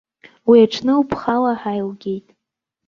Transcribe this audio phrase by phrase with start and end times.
[0.49, 2.27] Уи аҽны лԥхала ҳаилгеит.